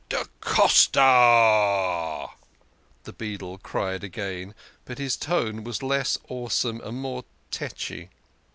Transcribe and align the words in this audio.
"Da 0.09 0.23
Costa!" 0.39 2.33
the 3.03 3.13
beadle 3.13 3.59
cried 3.59 4.03
again, 4.03 4.55
but 4.85 4.97
his 4.97 5.15
tone 5.15 5.63
was 5.63 5.83
less 5.83 6.17
awesome 6.27 6.81
and 6.81 6.99
more 6.99 7.23
tetchy. 7.51 8.09